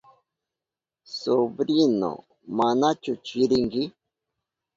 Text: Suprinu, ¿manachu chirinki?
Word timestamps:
Suprinu, 1.17 2.11
¿manachu 2.57 3.13
chirinki? 3.25 3.83